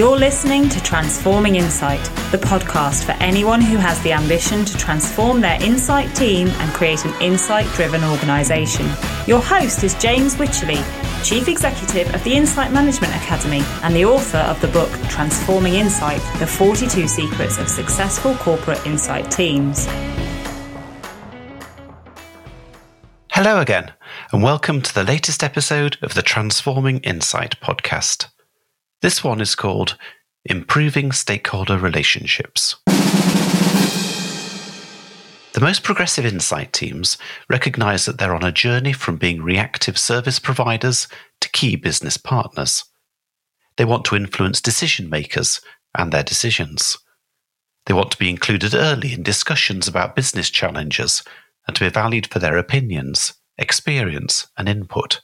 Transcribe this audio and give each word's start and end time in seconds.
You're 0.00 0.16
listening 0.16 0.70
to 0.70 0.80
Transforming 0.80 1.56
Insight, 1.56 2.02
the 2.30 2.38
podcast 2.38 3.04
for 3.04 3.12
anyone 3.22 3.60
who 3.60 3.76
has 3.76 4.02
the 4.02 4.12
ambition 4.12 4.64
to 4.64 4.78
transform 4.78 5.42
their 5.42 5.62
insight 5.62 6.16
team 6.16 6.48
and 6.48 6.72
create 6.72 7.04
an 7.04 7.12
insight 7.20 7.66
driven 7.74 8.02
organisation. 8.04 8.86
Your 9.26 9.42
host 9.42 9.84
is 9.84 9.92
James 9.96 10.36
Wycherley, 10.36 10.82
Chief 11.22 11.48
Executive 11.48 12.14
of 12.14 12.24
the 12.24 12.32
Insight 12.32 12.72
Management 12.72 13.14
Academy 13.14 13.60
and 13.82 13.94
the 13.94 14.06
author 14.06 14.38
of 14.38 14.58
the 14.62 14.68
book 14.68 14.90
Transforming 15.10 15.74
Insight 15.74 16.22
The 16.38 16.46
42 16.46 17.06
Secrets 17.06 17.58
of 17.58 17.68
Successful 17.68 18.34
Corporate 18.36 18.86
Insight 18.86 19.30
Teams. 19.30 19.84
Hello 23.32 23.60
again, 23.60 23.92
and 24.32 24.42
welcome 24.42 24.80
to 24.80 24.94
the 24.94 25.04
latest 25.04 25.44
episode 25.44 25.98
of 26.00 26.14
the 26.14 26.22
Transforming 26.22 27.00
Insight 27.00 27.60
podcast. 27.60 28.28
This 29.02 29.24
one 29.24 29.40
is 29.40 29.54
called 29.54 29.96
Improving 30.44 31.10
Stakeholder 31.10 31.78
Relationships. 31.78 32.76
The 35.52 35.60
most 35.60 35.82
progressive 35.82 36.26
insight 36.26 36.74
teams 36.74 37.16
recognize 37.48 38.04
that 38.04 38.18
they're 38.18 38.34
on 38.34 38.44
a 38.44 38.52
journey 38.52 38.92
from 38.92 39.16
being 39.16 39.42
reactive 39.42 39.96
service 39.96 40.38
providers 40.38 41.08
to 41.40 41.48
key 41.48 41.76
business 41.76 42.18
partners. 42.18 42.84
They 43.78 43.86
want 43.86 44.04
to 44.06 44.16
influence 44.16 44.60
decision 44.60 45.08
makers 45.08 45.62
and 45.96 46.12
their 46.12 46.22
decisions. 46.22 46.98
They 47.86 47.94
want 47.94 48.10
to 48.10 48.18
be 48.18 48.28
included 48.28 48.74
early 48.74 49.14
in 49.14 49.22
discussions 49.22 49.88
about 49.88 50.14
business 50.14 50.50
challenges 50.50 51.22
and 51.66 51.74
to 51.74 51.84
be 51.86 51.90
valued 51.90 52.26
for 52.26 52.38
their 52.38 52.58
opinions, 52.58 53.32
experience, 53.56 54.46
and 54.58 54.68
input. 54.68 55.22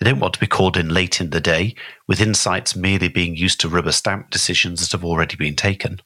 They 0.00 0.10
don't 0.10 0.20
want 0.20 0.32
to 0.34 0.40
be 0.40 0.46
called 0.46 0.78
in 0.78 0.88
late 0.88 1.20
in 1.20 1.28
the 1.28 1.42
day, 1.42 1.74
with 2.06 2.22
insights 2.22 2.74
merely 2.74 3.08
being 3.08 3.36
used 3.36 3.60
to 3.60 3.68
rubber 3.68 3.92
stamp 3.92 4.30
decisions 4.30 4.80
that 4.80 4.92
have 4.92 5.04
already 5.04 5.36
been 5.36 5.56
taken. 5.56 6.00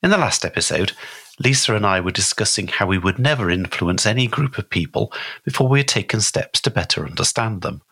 In 0.00 0.10
the 0.10 0.16
last 0.16 0.44
episode, 0.44 0.92
Lisa 1.40 1.74
and 1.74 1.84
I 1.84 2.00
were 2.00 2.12
discussing 2.12 2.68
how 2.68 2.86
we 2.86 2.98
would 2.98 3.18
never 3.18 3.50
influence 3.50 4.06
any 4.06 4.28
group 4.28 4.58
of 4.58 4.70
people 4.70 5.12
before 5.44 5.68
we 5.68 5.80
had 5.80 5.88
taken 5.88 6.20
steps 6.20 6.60
to 6.60 6.70
better 6.70 7.04
understand 7.04 7.62
them, 7.62 7.82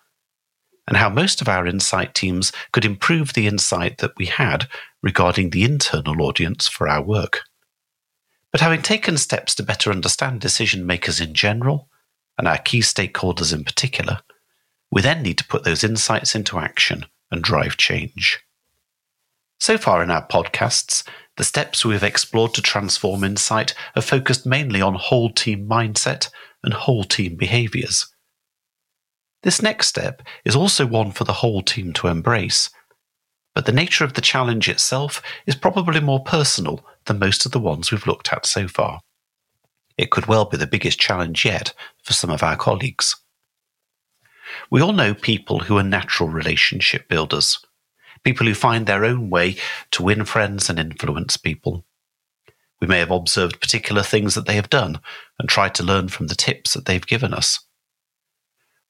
and 0.86 0.96
how 0.96 1.08
most 1.08 1.40
of 1.40 1.48
our 1.48 1.66
insight 1.66 2.14
teams 2.14 2.52
could 2.70 2.84
improve 2.84 3.32
the 3.32 3.48
insight 3.48 3.98
that 3.98 4.16
we 4.16 4.26
had 4.26 4.68
regarding 5.02 5.50
the 5.50 5.64
internal 5.64 6.22
audience 6.22 6.68
for 6.68 6.88
our 6.88 7.02
work. 7.02 7.40
But 8.52 8.60
having 8.60 8.82
taken 8.82 9.18
steps 9.18 9.56
to 9.56 9.64
better 9.64 9.90
understand 9.90 10.40
decision 10.40 10.86
makers 10.86 11.20
in 11.20 11.34
general, 11.34 11.88
and 12.38 12.46
our 12.46 12.58
key 12.58 12.80
stakeholders 12.80 13.52
in 13.52 13.64
particular, 13.64 14.20
we 14.90 15.02
then 15.02 15.22
need 15.22 15.38
to 15.38 15.46
put 15.46 15.64
those 15.64 15.84
insights 15.84 16.34
into 16.34 16.58
action 16.58 17.06
and 17.30 17.42
drive 17.42 17.76
change. 17.76 18.40
So 19.58 19.78
far 19.78 20.02
in 20.02 20.10
our 20.10 20.26
podcasts, 20.26 21.06
the 21.36 21.44
steps 21.44 21.84
we 21.84 21.94
have 21.94 22.02
explored 22.02 22.54
to 22.54 22.62
transform 22.62 23.24
insight 23.24 23.74
have 23.94 24.04
focused 24.04 24.46
mainly 24.46 24.80
on 24.80 24.94
whole 24.94 25.30
team 25.30 25.68
mindset 25.68 26.30
and 26.62 26.72
whole 26.72 27.04
team 27.04 27.36
behaviors. 27.36 28.06
This 29.42 29.60
next 29.60 29.88
step 29.88 30.22
is 30.44 30.56
also 30.56 30.86
one 30.86 31.12
for 31.12 31.24
the 31.24 31.34
whole 31.34 31.62
team 31.62 31.92
to 31.94 32.06
embrace, 32.06 32.70
but 33.54 33.66
the 33.66 33.72
nature 33.72 34.04
of 34.04 34.14
the 34.14 34.20
challenge 34.20 34.68
itself 34.68 35.22
is 35.46 35.54
probably 35.54 36.00
more 36.00 36.22
personal 36.22 36.84
than 37.06 37.18
most 37.18 37.44
of 37.44 37.52
the 37.52 37.60
ones 37.60 37.90
we've 37.90 38.06
looked 38.06 38.32
at 38.32 38.46
so 38.46 38.68
far. 38.68 39.00
It 39.96 40.10
could 40.10 40.26
well 40.26 40.44
be 40.44 40.56
the 40.56 40.66
biggest 40.66 40.98
challenge 40.98 41.44
yet 41.44 41.72
for 42.02 42.14
some 42.14 42.30
of 42.30 42.42
our 42.42 42.56
colleagues. 42.56 43.16
We 44.70 44.80
all 44.80 44.92
know 44.92 45.14
people 45.14 45.60
who 45.60 45.78
are 45.78 45.82
natural 45.82 46.28
relationship 46.28 47.08
builders, 47.08 47.58
people 48.22 48.46
who 48.46 48.54
find 48.54 48.86
their 48.86 49.04
own 49.04 49.30
way 49.30 49.56
to 49.92 50.02
win 50.02 50.24
friends 50.24 50.68
and 50.68 50.78
influence 50.78 51.36
people. 51.36 51.84
We 52.80 52.86
may 52.86 52.98
have 52.98 53.10
observed 53.10 53.60
particular 53.60 54.02
things 54.02 54.34
that 54.34 54.46
they 54.46 54.56
have 54.56 54.70
done 54.70 55.00
and 55.38 55.48
tried 55.48 55.74
to 55.76 55.82
learn 55.82 56.08
from 56.08 56.26
the 56.26 56.34
tips 56.34 56.74
that 56.74 56.86
they've 56.86 57.06
given 57.06 57.32
us. 57.32 57.60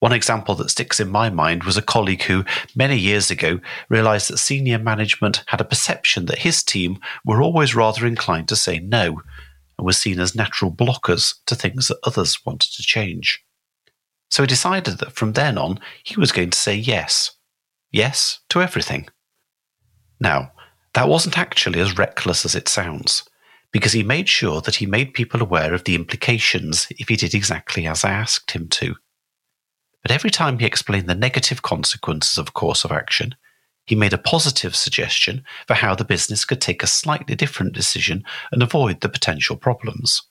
One 0.00 0.12
example 0.12 0.54
that 0.56 0.70
sticks 0.70 1.00
in 1.00 1.08
my 1.08 1.30
mind 1.30 1.64
was 1.64 1.76
a 1.76 1.82
colleague 1.82 2.24
who, 2.24 2.44
many 2.74 2.98
years 2.98 3.30
ago, 3.30 3.60
realized 3.88 4.28
that 4.28 4.38
senior 4.38 4.78
management 4.78 5.44
had 5.46 5.60
a 5.60 5.64
perception 5.64 6.26
that 6.26 6.40
his 6.40 6.62
team 6.62 6.98
were 7.24 7.40
always 7.40 7.74
rather 7.74 8.06
inclined 8.06 8.48
to 8.48 8.56
say 8.56 8.80
no 8.80 9.22
and 9.78 9.86
were 9.86 9.92
seen 9.92 10.20
as 10.20 10.34
natural 10.34 10.70
blockers 10.70 11.36
to 11.46 11.54
things 11.54 11.88
that 11.88 11.98
others 12.04 12.44
wanted 12.44 12.72
to 12.72 12.82
change. 12.82 13.43
So 14.30 14.42
he 14.42 14.46
decided 14.46 14.98
that 14.98 15.12
from 15.12 15.32
then 15.32 15.58
on, 15.58 15.78
he 16.02 16.18
was 16.18 16.32
going 16.32 16.50
to 16.50 16.58
say 16.58 16.74
yes. 16.74 17.32
Yes 17.92 18.40
to 18.48 18.60
everything. 18.60 19.08
Now, 20.20 20.52
that 20.94 21.08
wasn't 21.08 21.38
actually 21.38 21.80
as 21.80 21.98
reckless 21.98 22.44
as 22.44 22.54
it 22.54 22.68
sounds, 22.68 23.24
because 23.72 23.92
he 23.92 24.02
made 24.02 24.28
sure 24.28 24.60
that 24.60 24.76
he 24.76 24.86
made 24.86 25.14
people 25.14 25.42
aware 25.42 25.74
of 25.74 25.84
the 25.84 25.94
implications 25.94 26.86
if 26.90 27.08
he 27.08 27.16
did 27.16 27.34
exactly 27.34 27.86
as 27.86 28.04
I 28.04 28.10
asked 28.10 28.52
him 28.52 28.68
to. 28.68 28.94
But 30.02 30.10
every 30.10 30.30
time 30.30 30.58
he 30.58 30.66
explained 30.66 31.08
the 31.08 31.14
negative 31.14 31.62
consequences 31.62 32.38
of 32.38 32.48
a 32.48 32.52
course 32.52 32.84
of 32.84 32.92
action, 32.92 33.34
he 33.86 33.94
made 33.94 34.12
a 34.12 34.18
positive 34.18 34.74
suggestion 34.74 35.44
for 35.66 35.74
how 35.74 35.94
the 35.94 36.04
business 36.04 36.44
could 36.44 36.60
take 36.60 36.82
a 36.82 36.86
slightly 36.86 37.34
different 37.34 37.74
decision 37.74 38.24
and 38.52 38.62
avoid 38.62 39.00
the 39.00 39.08
potential 39.08 39.56
problems. 39.56 40.22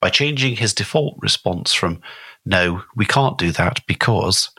By 0.00 0.10
changing 0.10 0.56
his 0.56 0.74
default 0.74 1.16
response 1.20 1.72
from 1.72 2.00
no, 2.44 2.82
we 2.96 3.04
can't 3.04 3.38
do 3.38 3.52
that 3.52 3.80
because, 3.86 4.50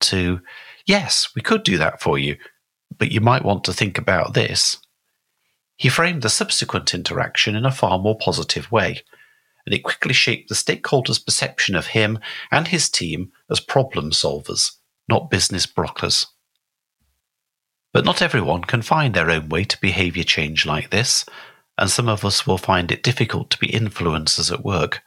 to, 0.00 0.40
yes, 0.86 1.28
we 1.34 1.42
could 1.42 1.62
do 1.62 1.78
that 1.78 2.00
for 2.00 2.18
you, 2.18 2.36
but 2.96 3.12
you 3.12 3.20
might 3.20 3.44
want 3.44 3.64
to 3.64 3.72
think 3.72 3.98
about 3.98 4.34
this. 4.34 4.78
He 5.76 5.88
framed 5.88 6.22
the 6.22 6.28
subsequent 6.28 6.92
interaction 6.92 7.54
in 7.54 7.64
a 7.64 7.70
far 7.70 7.98
more 7.98 8.18
positive 8.18 8.72
way, 8.72 9.02
and 9.64 9.74
it 9.74 9.84
quickly 9.84 10.12
shaped 10.12 10.48
the 10.48 10.54
stakeholders' 10.56 11.24
perception 11.24 11.76
of 11.76 11.88
him 11.88 12.18
and 12.50 12.68
his 12.68 12.88
team 12.88 13.30
as 13.48 13.60
problem 13.60 14.10
solvers, 14.10 14.72
not 15.08 15.30
business 15.30 15.66
brokers. 15.66 16.26
But 17.92 18.04
not 18.04 18.20
everyone 18.20 18.62
can 18.62 18.82
find 18.82 19.14
their 19.14 19.30
own 19.30 19.48
way 19.48 19.64
to 19.64 19.80
behaviour 19.80 20.24
change 20.24 20.66
like 20.66 20.90
this, 20.90 21.24
and 21.78 21.88
some 21.88 22.08
of 22.08 22.24
us 22.24 22.46
will 22.46 22.58
find 22.58 22.90
it 22.90 23.04
difficult 23.04 23.50
to 23.50 23.58
be 23.58 23.68
influencers 23.68 24.52
at 24.52 24.64
work. 24.64 25.02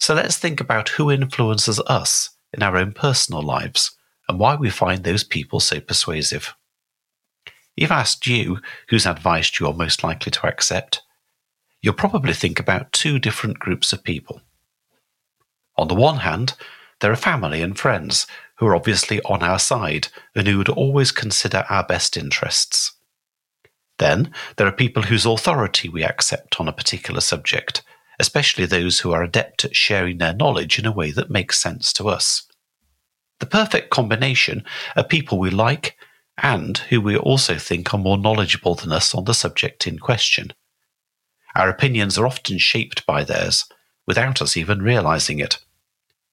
So 0.00 0.14
let's 0.14 0.38
think 0.38 0.60
about 0.60 0.88
who 0.90 1.10
influences 1.10 1.78
us 1.80 2.30
in 2.54 2.62
our 2.62 2.76
own 2.76 2.92
personal 2.92 3.42
lives 3.42 3.96
and 4.28 4.38
why 4.38 4.56
we 4.56 4.70
find 4.70 5.04
those 5.04 5.24
people 5.24 5.60
so 5.60 5.78
persuasive. 5.78 6.54
If 7.76 7.90
asked 7.90 8.26
you 8.26 8.60
whose 8.88 9.06
advice 9.06 9.60
you 9.60 9.66
are 9.66 9.74
most 9.74 10.02
likely 10.02 10.32
to 10.32 10.46
accept, 10.46 11.02
you'll 11.82 11.94
probably 11.94 12.32
think 12.32 12.58
about 12.58 12.92
two 12.92 13.18
different 13.18 13.58
groups 13.58 13.92
of 13.92 14.02
people. 14.02 14.40
On 15.76 15.88
the 15.88 15.94
one 15.94 16.18
hand, 16.18 16.54
there 17.00 17.12
are 17.12 17.16
family 17.16 17.62
and 17.62 17.78
friends 17.78 18.26
who 18.56 18.66
are 18.66 18.76
obviously 18.76 19.20
on 19.22 19.42
our 19.42 19.58
side 19.58 20.08
and 20.34 20.46
who 20.46 20.58
would 20.58 20.68
always 20.68 21.12
consider 21.12 21.64
our 21.68 21.84
best 21.84 22.16
interests. 22.16 22.92
Then 23.98 24.32
there 24.56 24.66
are 24.66 24.72
people 24.72 25.04
whose 25.04 25.26
authority 25.26 25.88
we 25.88 26.04
accept 26.04 26.58
on 26.58 26.68
a 26.68 26.72
particular 26.72 27.20
subject 27.20 27.82
especially 28.20 28.66
those 28.66 29.00
who 29.00 29.12
are 29.12 29.22
adept 29.22 29.64
at 29.64 29.74
sharing 29.74 30.18
their 30.18 30.34
knowledge 30.34 30.78
in 30.78 30.86
a 30.86 30.92
way 30.92 31.10
that 31.10 31.30
makes 31.30 31.58
sense 31.58 31.92
to 31.94 32.08
us. 32.08 32.46
The 33.40 33.46
perfect 33.46 33.90
combination 33.90 34.64
are 34.94 35.02
people 35.02 35.38
we 35.38 35.50
like 35.50 35.96
and 36.42 36.78
who 36.78 37.00
we 37.00 37.16
also 37.16 37.56
think 37.56 37.92
are 37.92 37.98
more 37.98 38.18
knowledgeable 38.18 38.74
than 38.74 38.92
us 38.92 39.14
on 39.14 39.24
the 39.24 39.34
subject 39.34 39.86
in 39.86 39.98
question. 39.98 40.52
Our 41.54 41.68
opinions 41.68 42.18
are 42.18 42.26
often 42.26 42.58
shaped 42.58 43.06
by 43.06 43.24
theirs, 43.24 43.64
without 44.06 44.40
us 44.40 44.56
even 44.56 44.82
realizing 44.82 45.38
it. 45.38 45.58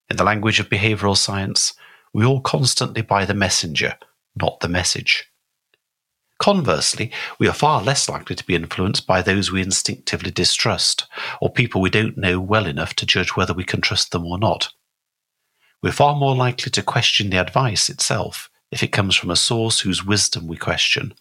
In 0.10 0.18
the 0.18 0.24
language 0.24 0.60
of 0.60 0.70
behavioral 0.70 1.18
science, 1.18 1.74
we 2.14 2.26
all 2.26 2.42
constantly 2.42 3.02
buy 3.02 3.26
the 3.26 3.34
messenger, 3.34 3.96
not 4.36 4.60
the 4.60 4.70
message. 4.70 5.30
Conversely, 6.40 7.12
we 7.40 7.48
are 7.48 7.54
far 7.54 7.82
less 7.82 8.08
likely 8.08 8.36
to 8.36 8.46
be 8.46 8.56
influenced 8.56 9.08
by 9.08 9.22
those 9.22 9.52
we 9.52 9.62
instinctively 9.62 10.32
distrust, 10.32 11.08
or 11.42 11.52
people 11.52 11.82
we 11.82 11.90
don't 11.90 12.18
know 12.18 12.40
well 12.40 12.68
enough 12.68 12.94
to 12.96 13.06
judge 13.06 13.36
whether 13.36 13.54
we 13.54 13.64
can 13.64 13.82
trust 13.82 14.12
them 14.12 14.26
or 14.26 14.38
not. 14.38 14.70
We're 15.82 15.92
far 15.92 16.16
more 16.16 16.36
likely 16.36 16.72
to 16.72 16.84
question 16.84 17.30
the 17.30 17.38
advice 17.38 17.90
itself 17.90 18.50
if 18.72 18.84
it 18.84 18.92
comes 18.92 19.16
from 19.16 19.30
a 19.30 19.36
source 19.36 19.80
whose 19.80 20.06
wisdom 20.06 20.48
we 20.48 20.58
question, 20.58 21.14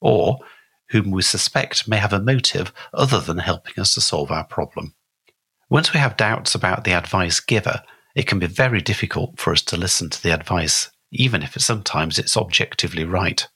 or 0.00 0.38
whom 0.90 1.10
we 1.10 1.22
suspect 1.22 1.88
may 1.88 1.98
have 1.98 2.12
a 2.12 2.20
motive 2.20 2.72
other 2.92 3.20
than 3.20 3.38
helping 3.38 3.80
us 3.80 3.94
to 3.94 4.00
solve 4.00 4.30
our 4.30 4.44
problem. 4.44 4.94
Once 5.68 5.92
we 5.92 6.00
have 6.00 6.16
doubts 6.16 6.54
about 6.54 6.82
the 6.82 6.92
advice 6.92 7.38
giver, 7.38 7.82
it 8.16 8.26
can 8.26 8.40
be 8.40 8.46
very 8.46 8.80
difficult 8.80 9.38
for 9.38 9.52
us 9.52 9.62
to 9.62 9.76
listen 9.76 10.10
to 10.10 10.20
the 10.20 10.34
advice, 10.34 10.90
even 11.12 11.42
if 11.42 11.52
sometimes 11.60 12.18
it's 12.18 12.36
objectively 12.36 13.04
right. 13.04 13.46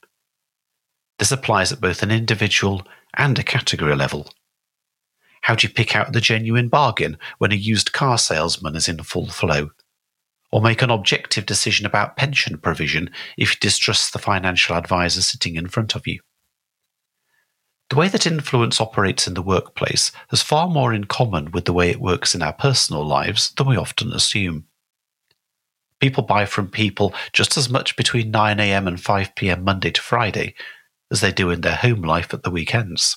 This 1.19 1.33
applies 1.33 1.73
at 1.73 1.81
both 1.81 2.03
an 2.03 2.11
individual 2.11 2.87
and 3.17 3.39
a 3.39 3.43
category 3.43 3.95
level. 3.95 4.31
How 5.43 5.55
do 5.55 5.67
you 5.67 5.73
pick 5.73 5.95
out 5.95 6.13
the 6.13 6.21
genuine 6.21 6.69
bargain 6.69 7.19
when 7.39 7.53
a 7.53 7.57
used 7.57 7.93
car 7.93 8.19
salesman 8.19 8.77
is 8.77 8.89
in 8.89 8.99
full 8.99 9.29
flow? 9.29 9.71
or 10.55 10.61
make 10.61 10.83
an 10.83 10.91
objective 10.91 11.45
decision 11.47 11.85
about 11.85 12.17
pension 12.17 12.57
provision 12.57 13.11
if 13.37 13.51
you 13.51 13.57
distrust 13.61 14.13
the 14.13 14.21
financial 14.21 14.77
advisor 14.77 15.21
sitting 15.21 15.57
in 15.57 15.67
front 15.67 15.97
of 15.97 16.07
you. 16.07 16.21
The 17.91 17.97
way 17.97 18.07
that 18.07 18.25
influence 18.25 18.81
operates 18.81 19.27
in 19.27 19.35
the 19.35 19.43
workplace 19.43 20.13
has 20.29 20.43
far 20.43 20.69
more 20.69 20.95
in 20.95 21.07
common 21.07 21.51
with 21.51 21.65
the 21.65 21.73
way 21.73 21.91
it 21.91 22.01
works 22.01 22.37
in 22.37 22.43
our 22.43 22.53
personal 22.53 23.05
lives 23.05 23.51
than 23.57 23.67
we 23.67 23.77
often 23.77 24.13
assume. 24.13 24.67
People 25.99 26.23
buy 26.23 26.45
from 26.45 26.69
people 26.69 27.13
just 27.33 27.57
as 27.57 27.69
much 27.69 27.97
between 27.97 28.31
9am 28.31 28.87
and 28.87 28.99
5pm 28.99 29.65
Monday 29.65 29.91
to 29.91 30.01
Friday 30.01 30.55
as 31.15 31.21
they 31.21 31.31
do 31.31 31.51
in 31.51 31.61
their 31.61 31.77
home 31.77 32.03
life 32.03 32.35
at 32.35 32.43
the 32.43 32.51
weekends. 32.51 33.17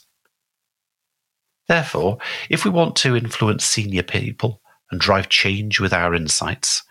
Therefore, 1.68 2.20
if 2.48 2.64
we 2.64 2.70
want 2.70 2.96
to 2.98 3.16
influence 3.16 3.66
senior 3.66 4.04
people 4.04 4.62
and 4.92 5.02
drive 5.02 5.30
change 5.30 5.80
with 5.80 5.92
our 5.94 6.14
insights, 6.14 6.84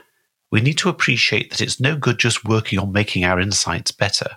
we 0.51 0.61
need 0.61 0.79
to 0.79 0.89
appreciate 0.89 1.51
that 1.51 1.61
it's 1.61 1.81
no 1.81 1.97
good 1.97 2.19
just 2.19 2.45
working 2.45 2.81
on 2.81 2.91
making 2.91 3.25
our 3.25 3.39
insights 3.39 3.93
better. 3.93 4.31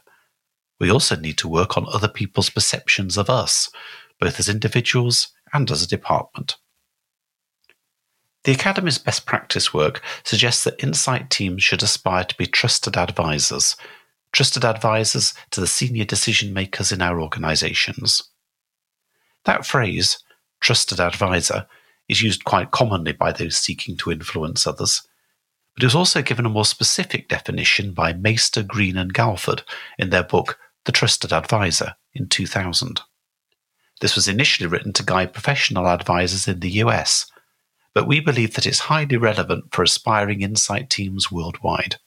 We 0.79 0.91
also 0.91 1.15
need 1.15 1.39
to 1.39 1.47
work 1.47 1.75
on 1.75 1.87
other 1.91 2.07
people's 2.07 2.51
perceptions 2.51 3.17
of 3.17 3.31
us, 3.31 3.71
both 4.19 4.39
as 4.39 4.47
individuals 4.47 5.29
and 5.51 5.71
as 5.71 5.81
a 5.81 5.87
department. 5.87 6.55
The 8.43 8.53
Academy's 8.53 8.99
best 8.99 9.25
practice 9.25 9.73
work 9.73 10.01
suggests 10.23 10.63
that 10.65 10.81
insight 10.83 11.31
teams 11.31 11.63
should 11.63 11.81
aspire 11.81 12.25
to 12.25 12.37
be 12.37 12.45
trusted 12.45 12.95
advisors, 12.95 13.75
trusted 14.31 14.63
advisors 14.63 15.33
to 15.51 15.61
the 15.61 15.67
senior 15.67 16.05
decision 16.05 16.53
makers 16.53 16.91
in 16.91 17.01
our 17.01 17.19
organisations. 17.19 18.23
That 19.45 19.65
phrase, 19.65 20.19
trusted 20.59 20.99
advisor, 20.99 21.67
is 22.07 22.21
used 22.21 22.43
quite 22.43 22.71
commonly 22.71 23.11
by 23.11 23.31
those 23.31 23.57
seeking 23.57 23.95
to 23.97 24.11
influence 24.11 24.67
others, 24.67 25.07
but 25.75 25.83
it 25.83 25.87
was 25.87 25.95
also 25.95 26.21
given 26.21 26.45
a 26.45 26.49
more 26.49 26.65
specific 26.65 27.29
definition 27.29 27.93
by 27.93 28.13
Maister, 28.13 28.63
Green 28.63 28.97
and 28.97 29.13
Galford 29.13 29.63
in 29.97 30.09
their 30.09 30.23
book 30.23 30.59
The 30.85 30.91
Trusted 30.91 31.31
Advisor 31.31 31.95
in 32.13 32.27
2000. 32.27 33.01
This 34.01 34.15
was 34.15 34.27
initially 34.27 34.67
written 34.67 34.93
to 34.93 35.05
guide 35.05 35.33
professional 35.33 35.87
advisors 35.87 36.47
in 36.47 36.59
the 36.59 36.69
US, 36.83 37.29
but 37.93 38.07
we 38.07 38.19
believe 38.19 38.55
that 38.55 38.65
it's 38.65 38.79
highly 38.79 39.17
relevant 39.17 39.73
for 39.73 39.83
aspiring 39.83 40.41
insight 40.41 40.89
teams 40.89 41.31
worldwide. 41.31 41.97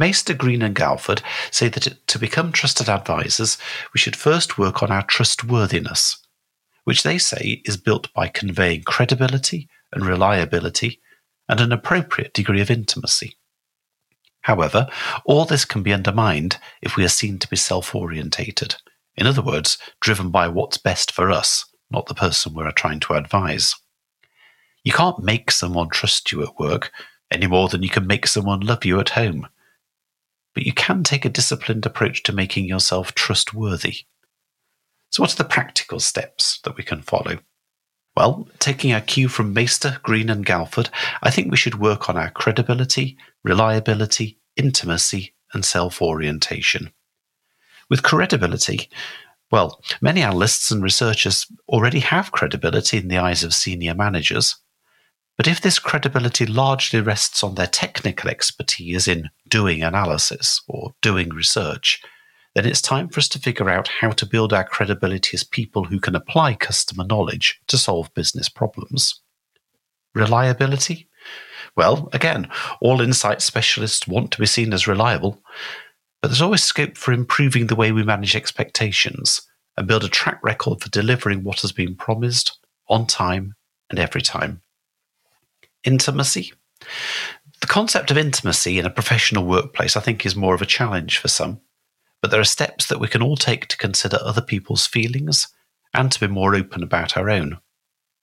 Maister, 0.00 0.32
Green 0.32 0.62
and 0.62 0.74
Galford 0.74 1.20
say 1.50 1.68
that 1.68 2.06
to 2.06 2.18
become 2.18 2.52
trusted 2.52 2.88
advisors, 2.88 3.58
we 3.92 3.98
should 3.98 4.16
first 4.16 4.56
work 4.56 4.82
on 4.82 4.90
our 4.90 5.02
trustworthiness, 5.02 6.16
which 6.84 7.02
they 7.02 7.18
say 7.18 7.60
is 7.66 7.76
built 7.76 8.10
by 8.14 8.26
conveying 8.26 8.82
credibility 8.82 9.68
and 9.92 10.06
reliability 10.06 11.02
and 11.50 11.60
an 11.60 11.70
appropriate 11.70 12.32
degree 12.32 12.62
of 12.62 12.70
intimacy. 12.70 13.36
However, 14.40 14.88
all 15.26 15.44
this 15.44 15.66
can 15.66 15.82
be 15.82 15.92
undermined 15.92 16.56
if 16.80 16.96
we 16.96 17.04
are 17.04 17.08
seen 17.08 17.38
to 17.38 17.48
be 17.48 17.56
self 17.56 17.94
orientated. 17.94 18.76
In 19.16 19.26
other 19.26 19.42
words, 19.42 19.76
driven 20.00 20.30
by 20.30 20.48
what's 20.48 20.78
best 20.78 21.12
for 21.12 21.30
us, 21.30 21.66
not 21.90 22.06
the 22.06 22.14
person 22.14 22.54
we're 22.54 22.70
trying 22.70 23.00
to 23.00 23.12
advise. 23.12 23.74
You 24.82 24.92
can't 24.92 25.22
make 25.22 25.50
someone 25.50 25.90
trust 25.90 26.32
you 26.32 26.42
at 26.42 26.58
work 26.58 26.90
any 27.30 27.46
more 27.46 27.68
than 27.68 27.82
you 27.82 27.90
can 27.90 28.06
make 28.06 28.26
someone 28.26 28.60
love 28.60 28.86
you 28.86 28.98
at 28.98 29.10
home. 29.10 29.46
But 30.54 30.64
you 30.64 30.72
can 30.72 31.02
take 31.04 31.24
a 31.24 31.30
disciplined 31.30 31.86
approach 31.86 32.22
to 32.24 32.32
making 32.32 32.66
yourself 32.66 33.14
trustworthy. 33.14 34.06
So, 35.10 35.22
what 35.22 35.32
are 35.32 35.36
the 35.36 35.44
practical 35.44 36.00
steps 36.00 36.60
that 36.64 36.76
we 36.76 36.82
can 36.82 37.02
follow? 37.02 37.38
Well, 38.16 38.48
taking 38.58 38.92
our 38.92 39.00
cue 39.00 39.28
from 39.28 39.54
Maister, 39.54 39.98
Green, 40.02 40.28
and 40.28 40.44
Galford, 40.44 40.90
I 41.22 41.30
think 41.30 41.50
we 41.50 41.56
should 41.56 41.78
work 41.78 42.08
on 42.08 42.16
our 42.16 42.30
credibility, 42.30 43.16
reliability, 43.44 44.38
intimacy, 44.56 45.34
and 45.52 45.64
self 45.64 46.02
orientation. 46.02 46.92
With 47.88 48.02
credibility, 48.02 48.88
well, 49.50 49.80
many 50.00 50.22
analysts 50.22 50.70
and 50.70 50.82
researchers 50.82 51.46
already 51.68 52.00
have 52.00 52.32
credibility 52.32 52.98
in 52.98 53.08
the 53.08 53.18
eyes 53.18 53.42
of 53.42 53.54
senior 53.54 53.94
managers, 53.94 54.56
but 55.36 55.48
if 55.48 55.60
this 55.60 55.78
credibility 55.78 56.44
largely 56.44 57.00
rests 57.00 57.42
on 57.42 57.54
their 57.54 57.66
technical 57.66 58.28
expertise 58.28 59.08
in 59.08 59.30
doing 59.50 59.82
analysis 59.82 60.62
or 60.68 60.94
doing 61.02 61.28
research, 61.28 62.02
then 62.54 62.66
it's 62.66 62.82
time 62.82 63.08
for 63.08 63.20
us 63.20 63.28
to 63.28 63.38
figure 63.38 63.70
out 63.70 63.88
how 63.88 64.10
to 64.10 64.26
build 64.26 64.52
our 64.52 64.64
credibility 64.64 65.34
as 65.34 65.44
people 65.44 65.84
who 65.84 66.00
can 66.00 66.16
apply 66.16 66.54
customer 66.54 67.04
knowledge 67.04 67.60
to 67.68 67.78
solve 67.78 68.12
business 68.14 68.48
problems. 68.48 69.20
Reliability? 70.14 71.08
Well, 71.76 72.08
again, 72.12 72.48
all 72.80 73.00
insight 73.00 73.42
specialists 73.42 74.08
want 74.08 74.32
to 74.32 74.40
be 74.40 74.46
seen 74.46 74.72
as 74.72 74.88
reliable, 74.88 75.40
but 76.20 76.28
there's 76.28 76.42
always 76.42 76.64
scope 76.64 76.96
for 76.96 77.12
improving 77.12 77.68
the 77.68 77.76
way 77.76 77.92
we 77.92 78.02
manage 78.02 78.34
expectations 78.34 79.42
and 79.76 79.86
build 79.86 80.04
a 80.04 80.08
track 80.08 80.40
record 80.42 80.80
for 80.80 80.90
delivering 80.90 81.44
what 81.44 81.60
has 81.60 81.72
been 81.72 81.94
promised 81.94 82.58
on 82.88 83.06
time 83.06 83.54
and 83.88 83.98
every 83.98 84.22
time. 84.22 84.60
Intimacy. 85.84 86.52
The 87.60 87.66
concept 87.66 88.10
of 88.10 88.16
intimacy 88.16 88.78
in 88.78 88.86
a 88.86 88.90
professional 88.90 89.44
workplace, 89.44 89.96
I 89.96 90.00
think, 90.00 90.24
is 90.24 90.34
more 90.34 90.54
of 90.54 90.62
a 90.62 90.66
challenge 90.66 91.18
for 91.18 91.28
some. 91.28 91.60
But 92.22 92.30
there 92.30 92.40
are 92.40 92.44
steps 92.44 92.86
that 92.86 93.00
we 93.00 93.08
can 93.08 93.22
all 93.22 93.36
take 93.36 93.66
to 93.68 93.76
consider 93.76 94.18
other 94.20 94.40
people's 94.40 94.86
feelings 94.86 95.48
and 95.92 96.10
to 96.12 96.20
be 96.20 96.26
more 96.26 96.54
open 96.54 96.82
about 96.82 97.16
our 97.16 97.28
own. 97.28 97.58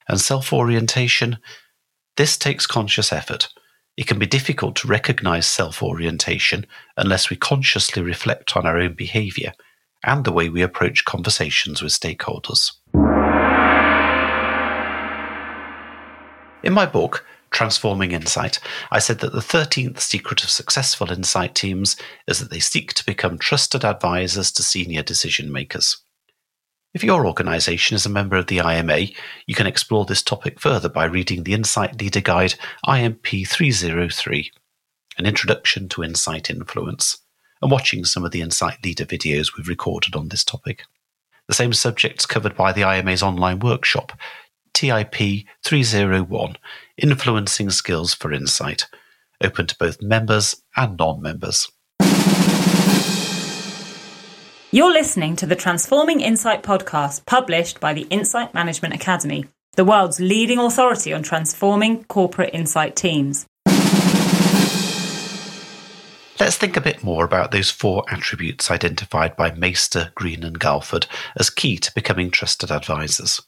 And 0.07 0.19
self 0.19 0.51
orientation, 0.51 1.38
this 2.16 2.38
takes 2.38 2.66
conscious 2.66 3.13
effort. 3.13 3.50
It 3.95 4.07
can 4.07 4.19
be 4.19 4.25
difficult 4.25 4.75
to 4.78 4.88
recognize 4.88 5.45
self 5.45 5.84
orientation 5.84 6.66
unless 6.95 7.30
we 7.30 7.36
consciously 7.36 8.01
reflect 8.01 8.56
on 8.56 8.66
our 8.66 8.78
own 8.78 8.94
behavior 8.94 9.54
and 10.04 10.24
the 10.24 10.31
way 10.31 10.50
we 10.50 10.62
approach 10.62 11.06
conversations 11.06 11.81
with 11.81 11.92
stakeholders. 11.92 12.72
In 16.63 16.74
my 16.74 16.86
book, 16.86 17.25
Transforming 17.57 18.12
Insight, 18.12 18.59
I 18.92 19.00
said 19.00 19.18
that 19.21 19.33
the 19.33 19.39
13th 19.39 20.00
secret 20.00 20.44
of 20.44 20.51
successful 20.51 21.12
insight 21.12 21.56
teams 21.56 21.98
is 22.27 22.38
that 22.38 22.51
they 22.51 22.59
seek 22.59 22.94
to 22.94 23.04
become 23.04 23.39
trusted 23.39 23.83
advisors 23.83 24.51
to 24.51 24.62
senior 24.62 25.01
decision 25.01 25.51
makers. 25.51 25.98
If 26.94 27.04
your 27.04 27.25
organization 27.25 27.95
is 27.95 28.06
a 28.06 28.09
member 28.09 28.36
of 28.36 28.45
the 28.45 28.59
IMA, 28.59 29.07
you 29.48 29.56
can 29.56 29.65
explore 29.65 30.06
this 30.06 30.21
topic 30.21 30.59
further 30.59 30.88
by 30.88 31.05
reading 31.05 31.46
the 31.46 31.55
Insight 31.55 32.00
Leader 32.00 32.22
Guide 32.22 32.53
IMP 32.86 33.48
303, 33.48 34.51
An 35.17 35.25
Introduction 35.25 35.89
to 35.89 36.03
Insight 36.03 36.51
Influence, 36.51 37.17
and 37.63 37.72
watching 37.72 38.05
some 38.05 38.24
of 38.24 38.29
the 38.29 38.41
Insight 38.41 38.84
Leader 38.84 39.03
videos 39.03 39.58
we've 39.58 39.67
recorded 39.67 40.15
on 40.15 40.27
this 40.27 40.43
topic. 40.43 40.84
The 41.48 41.55
same 41.55 41.74
subjects 41.74 42.27
covered 42.27 42.55
by 42.55 42.72
the 42.72 42.84
IMA's 42.84 43.24
online 43.24 43.58
workshop, 43.58 44.12
TIP 44.75 45.48
301 45.63 46.58
Influencing 46.98 47.70
Skills 47.70 48.16
for 48.16 48.34
Insight, 48.34 48.88
open 49.44 49.68
to 49.68 49.77
both 49.77 50.01
members 50.01 50.63
and 50.75 50.98
non 50.98 51.22
members. 51.22 51.72
You're 54.72 54.92
listening 54.92 55.36
to 55.36 55.46
the 55.46 55.56
Transforming 55.56 56.22
Insight 56.22 56.63
podcast 56.63 57.25
published 57.27 57.80
by 57.80 57.94
the 57.94 58.08
Insight 58.10 58.56
Management 58.56 58.96
Academy, 58.96 59.46
the 59.75 59.86
world's 59.86 60.20
leading 60.20 60.58
authority 60.58 61.13
on 61.13 61.22
transforming 61.22 62.04
corporate 62.06 62.54
insight 62.54 62.96
teams. 62.96 63.46
Let's 66.39 66.58
think 66.58 66.77
a 66.77 66.82
bit 66.82 67.04
more 67.04 67.25
about 67.25 67.51
those 67.51 67.70
four 67.70 68.04
attributes 68.10 68.72
identified 68.72 69.36
by 69.36 69.51
Maister, 69.51 70.12
Green, 70.16 70.44
and 70.44 70.60
Galford 70.60 71.06
as 71.36 71.51
key 71.51 71.77
to 71.77 71.94
becoming 71.94 72.32
trusted 72.32 72.72
advisors. 72.72 73.42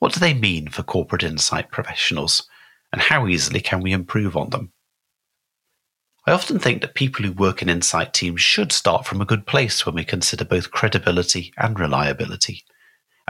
What 0.00 0.14
do 0.14 0.18
they 0.18 0.32
mean 0.32 0.68
for 0.68 0.82
corporate 0.82 1.22
insight 1.22 1.70
professionals, 1.70 2.48
and 2.90 3.02
how 3.02 3.28
easily 3.28 3.60
can 3.60 3.82
we 3.82 3.92
improve 3.92 4.34
on 4.34 4.48
them? 4.48 4.72
I 6.26 6.32
often 6.32 6.58
think 6.58 6.80
that 6.80 6.94
people 6.94 7.24
who 7.24 7.32
work 7.32 7.60
in 7.60 7.68
insight 7.68 8.14
teams 8.14 8.40
should 8.40 8.72
start 8.72 9.06
from 9.06 9.20
a 9.20 9.26
good 9.26 9.46
place 9.46 9.84
when 9.84 9.94
we 9.94 10.04
consider 10.04 10.46
both 10.46 10.70
credibility 10.70 11.52
and 11.58 11.78
reliability. 11.78 12.64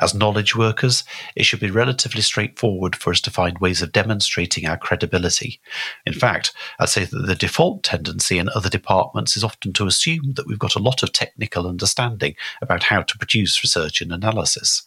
As 0.00 0.14
knowledge 0.14 0.54
workers, 0.54 1.02
it 1.34 1.42
should 1.42 1.58
be 1.58 1.72
relatively 1.72 2.22
straightforward 2.22 2.94
for 2.94 3.10
us 3.10 3.20
to 3.22 3.32
find 3.32 3.58
ways 3.58 3.82
of 3.82 3.90
demonstrating 3.90 4.66
our 4.66 4.76
credibility. 4.76 5.60
In 6.06 6.12
fact, 6.12 6.52
I'd 6.78 6.88
say 6.88 7.04
that 7.04 7.26
the 7.26 7.34
default 7.34 7.82
tendency 7.82 8.38
in 8.38 8.48
other 8.54 8.70
departments 8.70 9.36
is 9.36 9.42
often 9.42 9.72
to 9.72 9.88
assume 9.88 10.34
that 10.34 10.46
we've 10.46 10.56
got 10.56 10.76
a 10.76 10.80
lot 10.80 11.02
of 11.02 11.12
technical 11.12 11.66
understanding 11.66 12.36
about 12.62 12.84
how 12.84 13.02
to 13.02 13.18
produce 13.18 13.64
research 13.64 14.00
and 14.00 14.12
analysis. 14.12 14.84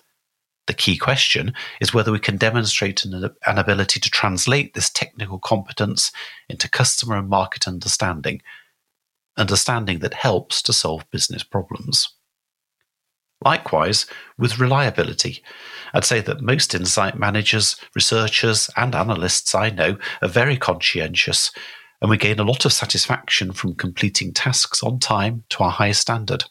The 0.68 0.74
key 0.74 0.98
question 0.98 1.54
is 1.82 1.94
whether 1.94 2.12
we 2.12 2.20
can 2.20 2.38
demonstrate 2.38 3.04
an, 3.04 3.14
an, 3.46 3.58
ability 3.58 4.00
to 4.00 4.10
translate 4.10 4.74
this 4.74 4.90
technical 4.90 5.38
competence 5.38 6.12
into 6.48 6.70
customer 6.70 7.18
and 7.18 7.28
market 7.28 7.68
understanding, 7.68 8.42
understanding 9.36 10.00
that 10.00 10.14
helps 10.14 10.62
to 10.64 10.74
solve 10.74 11.10
business 11.12 11.44
problems. 11.44 12.14
Likewise, 13.44 14.06
with 14.38 14.60
reliability, 14.60 15.44
I'd 15.94 16.06
say 16.06 16.22
that 16.22 16.40
most 16.40 16.74
insight 16.74 17.20
managers, 17.20 17.76
researchers, 17.94 18.70
and 18.78 18.96
analysts 18.96 19.54
I 19.54 19.70
know 19.70 19.98
are 20.22 20.30
very 20.30 20.56
conscientious, 20.56 21.52
and 22.02 22.10
we 22.10 22.18
gain 22.18 22.40
a 22.40 22.46
lot 22.46 22.64
of 22.64 22.72
satisfaction 22.72 23.52
from 23.52 23.76
completing 23.76 24.32
tasks 24.32 24.82
on 24.82 25.00
time 25.00 25.44
to 25.50 25.64
our 25.64 25.72
highest 25.72 26.02
standard. 26.02 26.46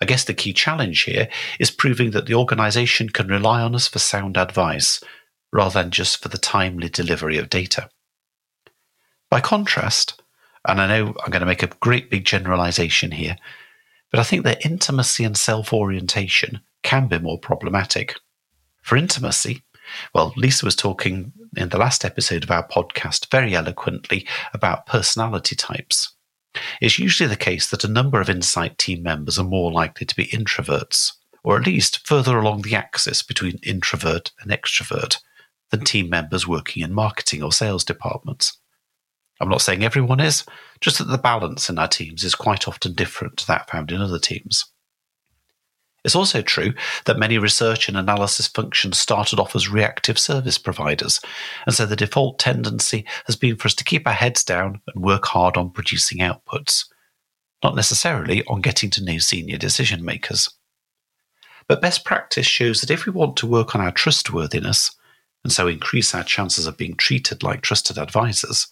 I 0.00 0.04
guess 0.04 0.24
the 0.24 0.34
key 0.34 0.52
challenge 0.52 1.02
here 1.02 1.28
is 1.58 1.70
proving 1.70 2.12
that 2.12 2.26
the 2.26 2.34
organisation 2.34 3.08
can 3.08 3.28
rely 3.28 3.60
on 3.62 3.74
us 3.74 3.88
for 3.88 3.98
sound 3.98 4.36
advice, 4.36 5.02
rather 5.52 5.82
than 5.82 5.90
just 5.90 6.22
for 6.22 6.28
the 6.28 6.38
timely 6.38 6.88
delivery 6.88 7.38
of 7.38 7.50
data. 7.50 7.90
By 9.30 9.40
contrast, 9.40 10.22
and 10.66 10.80
I 10.80 10.86
know 10.86 11.14
I'm 11.24 11.30
going 11.30 11.40
to 11.40 11.46
make 11.46 11.62
a 11.62 11.68
great 11.80 12.10
big 12.10 12.24
generalisation 12.24 13.12
here, 13.12 13.36
but 14.10 14.20
I 14.20 14.22
think 14.22 14.44
that 14.44 14.64
intimacy 14.64 15.24
and 15.24 15.36
self 15.36 15.72
orientation 15.72 16.60
can 16.82 17.08
be 17.08 17.18
more 17.18 17.38
problematic. 17.38 18.14
For 18.82 18.96
intimacy, 18.96 19.62
well, 20.14 20.32
Lisa 20.36 20.64
was 20.64 20.76
talking 20.76 21.32
in 21.56 21.70
the 21.70 21.78
last 21.78 22.04
episode 22.04 22.44
of 22.44 22.50
our 22.50 22.66
podcast 22.66 23.30
very 23.30 23.54
eloquently 23.54 24.26
about 24.54 24.86
personality 24.86 25.56
types. 25.56 26.14
It's 26.80 26.98
usually 26.98 27.28
the 27.28 27.36
case 27.36 27.70
that 27.70 27.84
a 27.84 27.88
number 27.88 28.20
of 28.20 28.30
insight 28.30 28.78
team 28.78 29.02
members 29.02 29.38
are 29.38 29.44
more 29.44 29.72
likely 29.72 30.06
to 30.06 30.16
be 30.16 30.26
introverts, 30.26 31.12
or 31.44 31.58
at 31.58 31.66
least 31.66 32.06
further 32.06 32.38
along 32.38 32.62
the 32.62 32.74
axis 32.74 33.22
between 33.22 33.58
introvert 33.62 34.32
and 34.40 34.50
extrovert 34.50 35.18
than 35.70 35.84
team 35.84 36.08
members 36.08 36.46
working 36.46 36.82
in 36.82 36.92
marketing 36.92 37.42
or 37.42 37.52
sales 37.52 37.84
departments. 37.84 38.58
I'm 39.40 39.48
not 39.48 39.62
saying 39.62 39.84
everyone 39.84 40.20
is, 40.20 40.44
just 40.80 40.98
that 40.98 41.08
the 41.08 41.18
balance 41.18 41.70
in 41.70 41.78
our 41.78 41.88
teams 41.88 42.24
is 42.24 42.34
quite 42.34 42.66
often 42.66 42.94
different 42.94 43.36
to 43.38 43.46
that 43.46 43.70
found 43.70 43.92
in 43.92 44.00
other 44.00 44.18
teams. 44.18 44.64
It's 46.08 46.16
also 46.16 46.40
true 46.40 46.72
that 47.04 47.18
many 47.18 47.36
research 47.36 47.86
and 47.86 47.94
analysis 47.94 48.46
functions 48.46 48.98
started 48.98 49.38
off 49.38 49.54
as 49.54 49.68
reactive 49.68 50.18
service 50.18 50.56
providers, 50.56 51.20
and 51.66 51.74
so 51.74 51.84
the 51.84 51.96
default 51.96 52.38
tendency 52.38 53.04
has 53.26 53.36
been 53.36 53.56
for 53.56 53.66
us 53.66 53.74
to 53.74 53.84
keep 53.84 54.06
our 54.06 54.14
heads 54.14 54.42
down 54.42 54.80
and 54.86 55.04
work 55.04 55.26
hard 55.26 55.58
on 55.58 55.68
producing 55.68 56.20
outputs, 56.20 56.86
not 57.62 57.76
necessarily 57.76 58.42
on 58.46 58.62
getting 58.62 58.88
to 58.88 59.04
know 59.04 59.18
senior 59.18 59.58
decision 59.58 60.02
makers. 60.02 60.48
But 61.66 61.82
best 61.82 62.06
practice 62.06 62.46
shows 62.46 62.80
that 62.80 62.90
if 62.90 63.04
we 63.04 63.12
want 63.12 63.36
to 63.36 63.46
work 63.46 63.74
on 63.74 63.82
our 63.82 63.92
trustworthiness, 63.92 64.90
and 65.44 65.52
so 65.52 65.68
increase 65.68 66.14
our 66.14 66.24
chances 66.24 66.66
of 66.66 66.78
being 66.78 66.94
treated 66.94 67.42
like 67.42 67.60
trusted 67.60 67.98
advisors, 67.98 68.68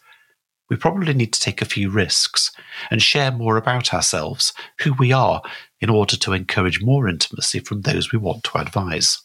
we 0.68 0.76
probably 0.76 1.14
need 1.14 1.32
to 1.32 1.40
take 1.40 1.62
a 1.62 1.66
few 1.66 1.90
risks 1.90 2.50
and 2.90 3.00
share 3.00 3.30
more 3.30 3.56
about 3.56 3.94
ourselves, 3.94 4.52
who 4.80 4.92
we 4.94 5.12
are, 5.12 5.42
in 5.80 5.90
order 5.90 6.16
to 6.16 6.32
encourage 6.32 6.82
more 6.82 7.08
intimacy 7.08 7.60
from 7.60 7.82
those 7.82 8.12
we 8.12 8.18
want 8.18 8.44
to 8.44 8.58
advise. 8.58 9.22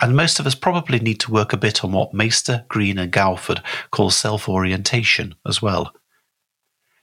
And 0.00 0.14
most 0.14 0.38
of 0.38 0.46
us 0.46 0.54
probably 0.54 0.98
need 0.98 1.20
to 1.20 1.32
work 1.32 1.52
a 1.52 1.56
bit 1.56 1.82
on 1.82 1.92
what 1.92 2.12
Maister, 2.12 2.66
Green, 2.68 2.98
and 2.98 3.10
Galford 3.10 3.62
call 3.90 4.10
self 4.10 4.48
orientation 4.48 5.34
as 5.46 5.62
well. 5.62 5.92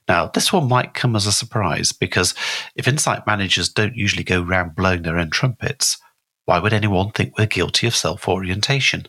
Now, 0.08 0.28
this 0.28 0.52
one 0.52 0.68
might 0.68 0.94
come 0.94 1.16
as 1.16 1.26
a 1.26 1.32
surprise 1.32 1.92
because 1.92 2.36
if 2.76 2.88
insight 2.88 3.26
managers 3.26 3.70
don't 3.70 3.96
usually 3.96 4.24
go 4.24 4.42
round 4.42 4.76
blowing 4.76 5.04
their 5.04 5.18
own 5.18 5.30
trumpets, 5.32 5.98
why 6.46 6.60
would 6.60 6.74
anyone 6.74 7.12
think 7.12 7.38
we're 7.38 7.48
guilty 7.48 7.88
of 7.88 7.96
self 7.96 8.28
orientation? 8.28 9.08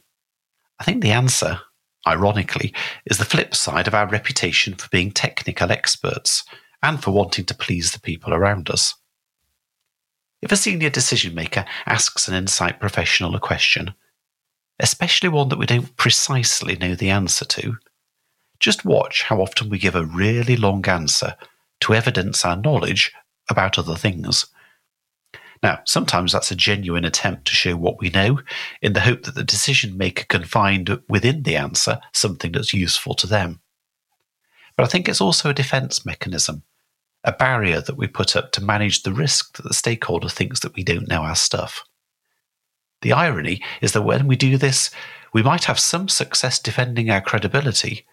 I 0.79 0.85
think 0.85 1.03
the 1.03 1.11
answer 1.11 1.61
ironically, 2.07 2.75
is 3.07 3.19
the 3.19 3.25
flip 3.25 3.55
side 3.55 3.87
of 3.87 3.95
our 3.95 4.09
reputation 4.09 4.75
for 4.75 4.89
being 4.89 5.11
technical 5.11 5.71
experts 5.71 6.45
and 6.83 7.03
for 7.03 7.11
wanting 7.13 7.45
to 7.47 7.55
please 7.55 7.93
the 7.93 8.01
people 8.01 8.35
around 8.35 8.71
us. 8.71 8.95
If 10.43 10.53
a 10.53 10.57
senior 10.57 10.91
decision 10.91 11.35
maker 11.35 11.65
asks 11.87 12.29
an 12.29 12.35
insight 12.35 12.79
professional 12.79 13.35
a 13.35 13.41
question, 13.41 13.95
especially 14.79 15.31
one 15.31 15.49
that 15.49 15.59
we 15.59 15.67
don't 15.67 15.97
precisely 15.97 16.77
know 16.77 16.95
the 16.95 17.09
answer 17.09 17.47
to, 17.47 17.77
just 18.61 18.85
watch 18.85 19.23
how 19.23 19.41
often 19.41 19.71
we 19.71 19.79
give 19.79 19.95
a 19.95 20.05
really 20.05 20.57
long 20.57 20.87
answer 20.87 21.37
to 21.81 21.95
evidence 21.95 22.45
our 22.45 22.57
knowledge 22.57 23.13
about 23.49 23.79
other 23.79 23.97
things. 23.97 24.47
Now, 25.65 25.81
sometimes 25.87 26.33
that's 26.33 26.51
a 26.51 26.55
genuine 26.55 27.07
attempt 27.07 27.47
to 27.47 27.55
show 27.55 27.75
what 27.75 27.99
we 27.99 28.11
know 28.11 28.39
in 28.83 28.93
the 28.93 29.01
hope 29.01 29.23
that 29.23 29.35
the 29.35 29.43
decision 29.43 29.97
maker 29.97 30.25
can 30.29 30.45
find 30.45 31.01
within 31.09 31.43
the 31.43 31.57
answer 31.57 32.01
something 32.13 32.53
that's 32.53 32.75
useful 32.75 33.15
to 33.15 33.27
them. 33.27 33.63
But 34.77 34.85
I 34.85 34.89
think 34.89 35.09
it's 35.09 35.23
also 35.23 35.49
a 35.49 35.55
defense 35.55 36.05
mechanism, 36.05 36.65
a 37.25 37.33
barrier 37.33 37.81
that 37.81 37.97
we 37.97 38.07
put 38.07 38.37
up 38.37 38.53
to 38.53 38.63
manage 38.63 39.05
the 39.05 39.15
risk 39.15 39.57
that 39.57 39.63
the 39.63 39.73
stakeholder 39.73 40.29
thinks 40.29 40.61
that 40.61 40.77
we 40.77 40.85
don't 40.85 41.09
know 41.09 41.23
our 41.23 41.35
stuff. 41.35 41.83
The 43.01 43.15
irony 43.15 43.63
is 43.81 43.93
that 43.93 44.03
when 44.03 44.27
we 44.27 44.37
do 44.37 44.59
this, 44.59 44.91
we 45.33 45.43
might 45.43 45.65
have 45.65 45.81
some 45.81 46.11
success 46.11 46.59
defending 46.59 47.09
our 47.09 47.23
credibility, 47.23 48.05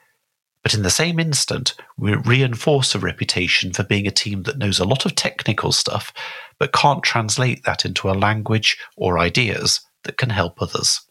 but 0.63 0.73
in 0.73 0.83
the 0.83 0.89
same 0.89 1.19
instant, 1.19 1.75
we 1.97 2.13
reinforce 2.13 2.93
a 2.93 2.99
reputation 2.99 3.73
for 3.73 3.83
being 3.83 4.05
a 4.05 4.11
team 4.11 4.43
that 4.43 4.57
knows 4.57 4.79
a 4.79 4.85
lot 4.85 5.05
of 5.05 5.15
technical 5.15 5.71
stuff, 5.71 6.13
but 6.59 6.73
can't 6.73 7.03
translate 7.03 7.63
that 7.63 7.83
into 7.85 8.09
a 8.09 8.13
language 8.13 8.77
or 8.95 9.17
ideas 9.17 9.81
that 10.03 10.17
can 10.17 10.29
help 10.29 10.61
others. 10.61 11.01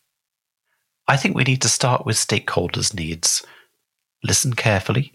I 1.08 1.16
think 1.16 1.34
we 1.34 1.42
need 1.42 1.62
to 1.62 1.68
start 1.68 2.06
with 2.06 2.16
stakeholders' 2.16 2.94
needs. 2.94 3.44
Listen 4.22 4.54
carefully, 4.54 5.12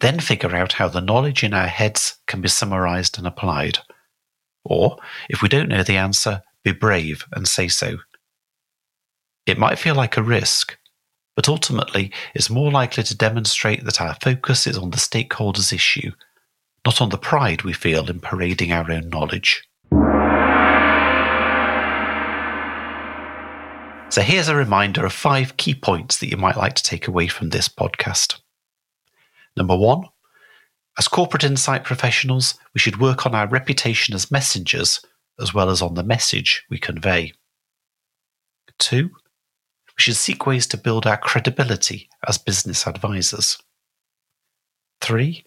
then 0.00 0.18
figure 0.18 0.56
out 0.56 0.72
how 0.72 0.88
the 0.88 1.00
knowledge 1.00 1.44
in 1.44 1.54
our 1.54 1.68
heads 1.68 2.18
can 2.26 2.40
be 2.40 2.48
summarized 2.48 3.18
and 3.18 3.26
applied. 3.26 3.78
Or, 4.64 4.98
if 5.28 5.40
we 5.40 5.48
don't 5.48 5.68
know 5.68 5.84
the 5.84 5.96
answer, 5.96 6.42
be 6.64 6.72
brave 6.72 7.24
and 7.32 7.46
say 7.46 7.68
so. 7.68 7.98
It 9.46 9.58
might 9.58 9.78
feel 9.78 9.94
like 9.94 10.16
a 10.16 10.22
risk, 10.22 10.76
but 11.38 11.48
ultimately 11.48 12.10
is 12.34 12.50
more 12.50 12.72
likely 12.72 13.04
to 13.04 13.16
demonstrate 13.16 13.84
that 13.84 14.00
our 14.00 14.16
focus 14.20 14.66
is 14.66 14.76
on 14.76 14.90
the 14.90 14.96
stakeholders' 14.96 15.72
issue, 15.72 16.10
not 16.84 17.00
on 17.00 17.10
the 17.10 17.16
pride 17.16 17.62
we 17.62 17.72
feel 17.72 18.10
in 18.10 18.18
parading 18.18 18.72
our 18.72 18.90
own 18.90 19.08
knowledge. 19.08 19.62
So 24.10 24.20
here's 24.20 24.48
a 24.48 24.56
reminder 24.56 25.06
of 25.06 25.12
five 25.12 25.56
key 25.56 25.76
points 25.76 26.18
that 26.18 26.26
you 26.26 26.36
might 26.36 26.56
like 26.56 26.74
to 26.74 26.82
take 26.82 27.06
away 27.06 27.28
from 27.28 27.50
this 27.50 27.68
podcast. 27.68 28.40
Number 29.56 29.76
one, 29.76 30.06
as 30.98 31.06
corporate 31.06 31.44
insight 31.44 31.84
professionals, 31.84 32.58
we 32.74 32.80
should 32.80 33.00
work 33.00 33.26
on 33.26 33.36
our 33.36 33.46
reputation 33.46 34.12
as 34.12 34.32
messengers 34.32 35.06
as 35.40 35.54
well 35.54 35.70
as 35.70 35.82
on 35.82 35.94
the 35.94 36.02
message 36.02 36.64
we 36.68 36.78
convey. 36.78 37.32
Two, 38.80 39.10
we 39.98 40.02
should 40.02 40.16
seek 40.16 40.46
ways 40.46 40.66
to 40.68 40.76
build 40.76 41.06
our 41.06 41.16
credibility 41.16 42.08
as 42.26 42.38
business 42.38 42.86
advisors. 42.86 43.58
Three, 45.00 45.44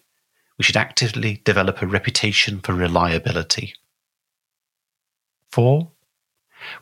we 0.58 0.62
should 0.62 0.76
actively 0.76 1.40
develop 1.44 1.80
a 1.80 1.86
reputation 1.86 2.60
for 2.60 2.74
reliability. 2.74 3.72
Four, 5.50 5.92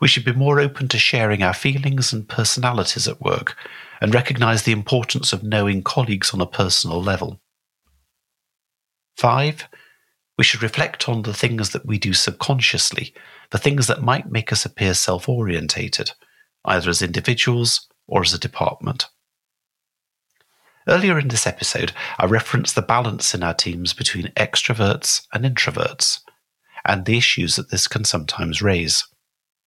we 0.01 0.09
should 0.09 0.25
be 0.25 0.33
more 0.33 0.59
open 0.59 0.89
to 0.89 0.97
sharing 0.97 1.41
our 1.41 1.53
feelings 1.53 2.11
and 2.11 2.27
personalities 2.27 3.07
at 3.07 3.21
work 3.21 3.55
and 4.01 4.13
recognize 4.13 4.63
the 4.63 4.73
importance 4.73 5.31
of 5.31 5.41
knowing 5.41 5.81
colleagues 5.81 6.33
on 6.33 6.41
a 6.41 6.45
personal 6.45 7.01
level. 7.01 7.39
Five, 9.15 9.67
we 10.37 10.43
should 10.43 10.61
reflect 10.61 11.07
on 11.07 11.21
the 11.21 11.33
things 11.33 11.69
that 11.69 11.85
we 11.85 11.97
do 11.97 12.11
subconsciously, 12.11 13.13
the 13.51 13.57
things 13.57 13.87
that 13.87 14.03
might 14.03 14.29
make 14.29 14.51
us 14.51 14.65
appear 14.65 14.93
self 14.93 15.29
orientated 15.29 16.11
either 16.65 16.89
as 16.89 17.01
individuals 17.01 17.87
or 18.07 18.21
as 18.21 18.33
a 18.33 18.39
department. 18.39 19.07
Earlier 20.87 21.19
in 21.19 21.27
this 21.27 21.45
episode, 21.45 21.91
I 22.17 22.25
referenced 22.25 22.75
the 22.75 22.81
balance 22.81 23.35
in 23.35 23.43
our 23.43 23.53
teams 23.53 23.93
between 23.93 24.33
extroverts 24.35 25.27
and 25.33 25.45
introverts, 25.45 26.21
and 26.85 27.05
the 27.05 27.17
issues 27.17 27.55
that 27.55 27.69
this 27.69 27.87
can 27.87 28.03
sometimes 28.03 28.61
raise. 28.61 29.05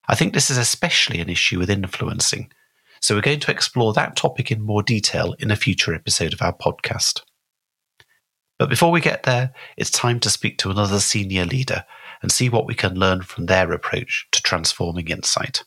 I 0.08 0.16
think 0.16 0.34
this 0.34 0.50
is 0.50 0.58
especially 0.58 1.20
an 1.20 1.28
issue 1.28 1.58
with 1.58 1.70
influencing, 1.70 2.50
so 3.00 3.14
we're 3.14 3.20
going 3.20 3.40
to 3.40 3.50
explore 3.50 3.92
that 3.92 4.16
topic 4.16 4.50
in 4.50 4.60
more 4.60 4.82
detail 4.82 5.34
in 5.38 5.50
a 5.50 5.56
future 5.56 5.94
episode 5.94 6.32
of 6.32 6.42
our 6.42 6.56
podcast. 6.56 7.20
But 8.58 8.68
before 8.68 8.90
we 8.90 9.00
get 9.00 9.24
there, 9.24 9.52
it's 9.76 9.90
time 9.90 10.20
to 10.20 10.30
speak 10.30 10.58
to 10.58 10.70
another 10.70 11.00
senior 11.00 11.44
leader 11.44 11.84
and 12.22 12.32
see 12.32 12.48
what 12.48 12.66
we 12.66 12.74
can 12.74 12.94
learn 12.94 13.22
from 13.22 13.46
their 13.46 13.72
approach 13.72 14.26
to 14.32 14.42
transforming 14.42 15.08
insight. 15.08 15.64